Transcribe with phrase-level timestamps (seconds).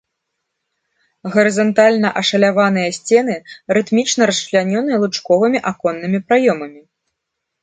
[1.35, 3.35] Гарызантальна ашаляваныя сцены
[3.77, 6.81] рытмічна расчлянёны лучковымі аконнымі праёмамі.